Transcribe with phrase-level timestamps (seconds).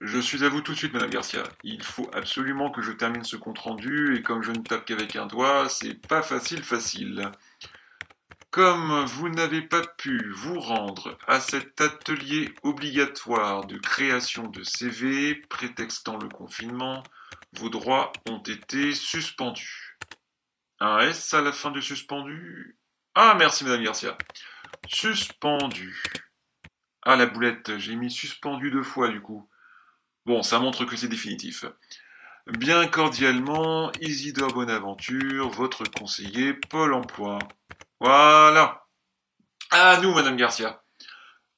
[0.00, 1.42] Je suis à vous tout de suite, Madame Garcia.
[1.64, 5.16] Il faut absolument que je termine ce compte rendu, et comme je ne tape qu'avec
[5.16, 7.32] un doigt, c'est pas facile facile.
[8.50, 15.34] Comme vous n'avez pas pu vous rendre à cet atelier obligatoire de création de CV
[15.34, 17.02] prétextant le confinement,
[17.54, 19.98] vos droits ont été suspendus.
[20.78, 22.78] Un S à la fin de suspendu?
[23.16, 24.16] Ah, merci Madame Garcia.
[24.86, 26.00] Suspendu.
[27.02, 29.47] Ah, la boulette, j'ai mis suspendu deux fois du coup.
[30.28, 31.64] Bon, ça montre que c'est définitif.
[32.48, 37.38] Bien cordialement, Isidore Bonaventure, votre conseiller Pôle emploi.
[37.98, 38.84] Voilà.
[39.70, 40.82] Ah, nous, Madame Garcia.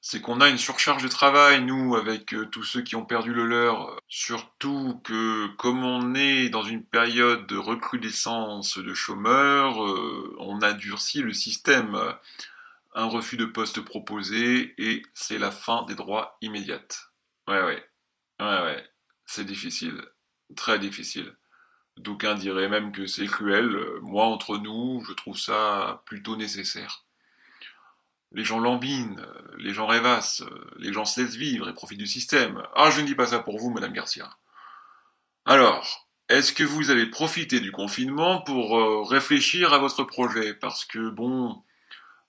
[0.00, 3.34] C'est qu'on a une surcharge de travail, nous, avec euh, tous ceux qui ont perdu
[3.34, 3.96] le leur.
[4.06, 10.74] Surtout que, comme on est dans une période de recrudescence de chômeurs, euh, on a
[10.74, 11.98] durci le système.
[12.94, 17.10] Un refus de poste proposé et c'est la fin des droits immédiates.
[17.48, 17.89] Ouais, ouais.
[18.40, 18.84] Ouais, ouais.
[19.26, 20.02] C'est difficile.
[20.56, 21.36] Très difficile.
[21.96, 23.76] D'aucuns diraient même que c'est cruel.
[24.02, 27.04] Moi, entre nous, je trouve ça plutôt nécessaire.
[28.32, 29.26] Les gens lambinent,
[29.58, 30.44] les gens rêvassent,
[30.76, 32.62] les gens se laissent vivre et profitent du système.
[32.74, 34.30] Ah, je ne dis pas ça pour vous, Madame Garcia.
[35.44, 40.54] Alors, est-ce que vous avez profité du confinement pour euh, réfléchir à votre projet?
[40.54, 41.62] Parce que, bon,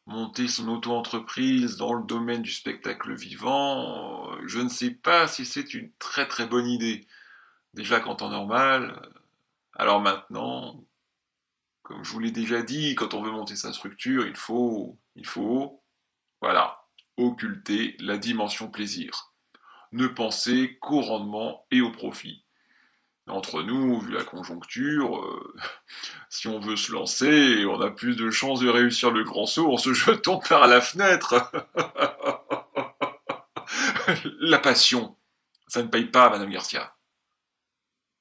[0.05, 5.73] monter son auto-entreprise dans le domaine du spectacle vivant, je ne sais pas si c'est
[5.73, 7.07] une très très bonne idée.
[7.73, 9.01] Déjà qu'en temps normal,
[9.73, 10.83] alors maintenant,
[11.83, 15.25] comme je vous l'ai déjà dit, quand on veut monter sa structure, il faut, il
[15.25, 15.81] faut,
[16.41, 16.85] voilà,
[17.17, 19.33] occulter la dimension plaisir.
[19.91, 22.40] Ne penser qu'au rendement et au profit.
[23.31, 25.55] Entre nous, vu la conjoncture, euh,
[26.29, 29.71] si on veut se lancer, on a plus de chances de réussir le grand saut
[29.71, 31.49] en se jetant par la fenêtre.
[34.39, 35.17] la passion,
[35.67, 36.97] ça ne paye pas, Madame Garcia.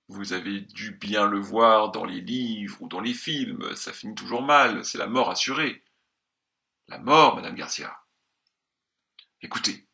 [0.06, 4.15] Vous avez dû bien le voir dans les livres ou dans les films, ça finit
[4.15, 5.82] toujours mal, c'est la mort assurée.
[6.87, 7.97] La mort, Madame Garcia.
[9.42, 9.88] Écoutez,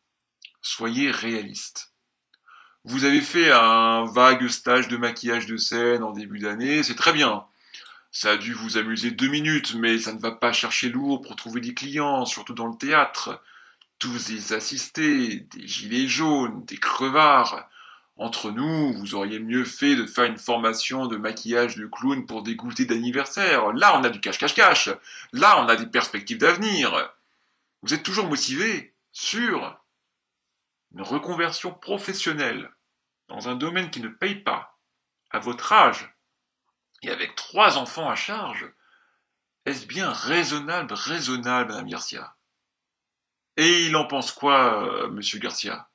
[0.61, 1.96] soyez réaliste.
[2.89, 7.11] Vous avez fait un vague stage de maquillage de scène en début d'année, c'est très
[7.11, 7.43] bien.
[8.13, 11.35] Ça a dû vous amuser deux minutes, mais ça ne va pas chercher lourd pour
[11.35, 13.43] trouver des clients, surtout dans le théâtre.
[13.99, 17.67] Tous les assistés, des gilets jaunes, des crevards.
[18.15, 22.41] Entre nous, vous auriez mieux fait de faire une formation de maquillage de clown pour
[22.41, 23.73] des goûters d'anniversaire.
[23.73, 24.91] Là, on a du cache-cache-cache.
[25.33, 27.13] Là, on a des perspectives d'avenir.
[27.81, 29.77] Vous êtes toujours motivé, sûr.
[30.95, 32.71] Une reconversion professionnelle
[33.27, 34.77] dans un domaine qui ne paye pas,
[35.31, 36.13] à votre âge,
[37.03, 38.71] et avec trois enfants à charge,
[39.65, 42.35] est-ce bien raisonnable, raisonnable, Madame Garcia?
[43.57, 45.89] Et il en pense quoi, euh, Monsieur Garcia?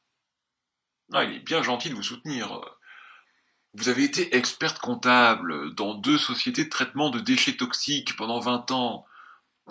[1.13, 2.61] Ah, Il est bien gentil de vous soutenir.
[3.75, 8.71] Vous avez été experte comptable dans deux sociétés de traitement de déchets toxiques pendant 20
[8.73, 9.07] ans.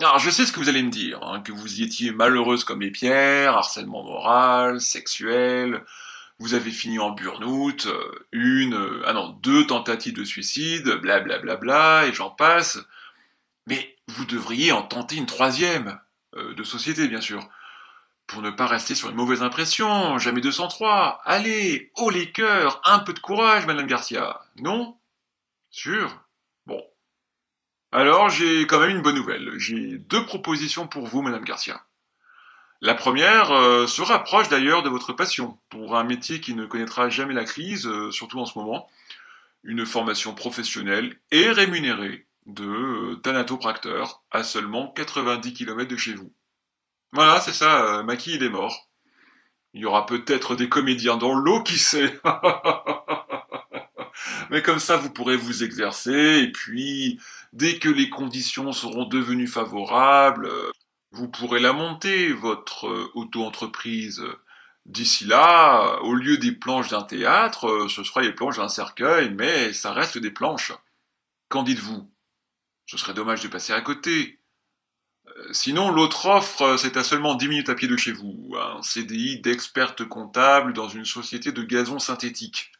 [0.00, 2.64] Alors, je sais ce que vous allez me dire, hein, que vous y étiez malheureuse
[2.64, 5.84] comme les pierres, harcèlement moral, sexuel,
[6.42, 11.38] vous avez fini en burn-out, euh, une, euh, ah non, deux tentatives de suicide, blablabla,
[11.38, 12.80] bla, bla, et j'en passe.
[13.68, 16.00] Mais vous devriez en tenter une troisième,
[16.34, 17.48] euh, de société bien sûr,
[18.26, 21.20] pour ne pas rester sur une mauvaise impression, jamais 203.
[21.24, 24.40] Allez, haut les cœurs, un peu de courage, Madame Garcia.
[24.56, 24.96] Non?
[25.70, 26.24] Sûr?
[26.66, 26.82] Bon.
[27.92, 29.52] Alors j'ai quand même une bonne nouvelle.
[29.58, 31.84] J'ai deux propositions pour vous, Madame Garcia.
[32.84, 37.08] La première euh, se rapproche d'ailleurs de votre passion, pour un métier qui ne connaîtra
[37.08, 38.88] jamais la crise, euh, surtout en ce moment,
[39.62, 46.32] une formation professionnelle et rémunérée de euh, thanatopracteur à seulement 90 km de chez vous.
[47.12, 48.88] Voilà, c'est ça, Maki il est mort.
[49.74, 52.20] Il y aura peut-être des comédiens dans l'eau, qui sait
[54.50, 57.20] Mais comme ça, vous pourrez vous exercer, et puis,
[57.52, 60.50] dès que les conditions seront devenues favorables,
[61.12, 64.22] vous pourrez la monter, votre euh, auto-entreprise.
[64.86, 69.30] D'ici là, au lieu des planches d'un théâtre, euh, ce sera les planches d'un cercueil,
[69.30, 70.72] mais ça reste des planches.
[71.48, 72.10] Qu'en dites-vous?
[72.86, 74.40] Ce serait dommage de passer à côté.
[75.28, 78.82] Euh, sinon, l'autre offre, c'est à seulement 10 minutes à pied de chez vous, un
[78.82, 82.72] CDI d'experte comptable dans une société de gazon synthétique.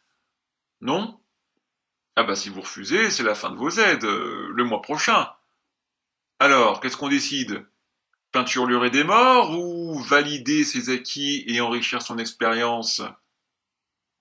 [0.81, 1.19] Non?
[2.15, 5.29] Ah bah si vous refusez, c'est la fin de vos aides, le mois prochain.
[6.39, 7.65] Alors, qu'est-ce qu'on décide?
[8.33, 13.01] Peinturlurer des morts ou valider ses acquis et enrichir son expérience?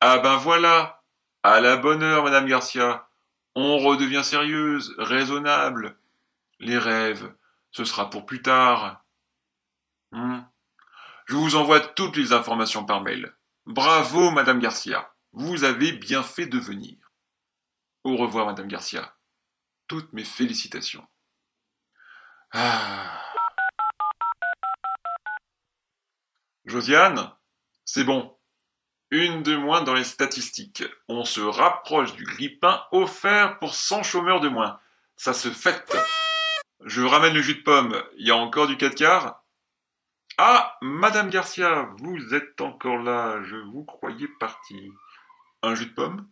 [0.00, 1.02] Ah ben voilà,
[1.42, 3.08] à la bonne heure, Madame Garcia.
[3.54, 5.96] On redevient sérieuse, raisonnable.
[6.60, 7.34] Les rêves,
[7.72, 9.04] ce sera pour plus tard.
[10.12, 10.40] Hmm?
[11.26, 13.34] Je vous envoie toutes les informations par mail.
[13.66, 15.12] Bravo, Madame Garcia.
[15.32, 16.96] Vous avez bien fait de venir.
[18.04, 19.14] Au revoir, Madame Garcia.
[19.88, 21.06] Toutes mes félicitations.
[22.52, 23.21] Ah.
[26.72, 27.30] Josiane,
[27.84, 28.34] c'est bon.
[29.10, 30.84] Une de moins dans les statistiques.
[31.06, 34.80] On se rapproche du grippin offert pour 100 chômeurs de moins.
[35.16, 35.94] Ça se fête.
[36.86, 38.02] Je ramène le jus de pomme.
[38.16, 39.44] Il y a encore du 4 quarts
[40.38, 43.42] Ah, Madame Garcia, vous êtes encore là.
[43.42, 44.90] Je vous croyais partie.
[45.62, 46.26] Un jus de pomme?